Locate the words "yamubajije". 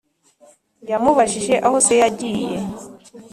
0.89-1.53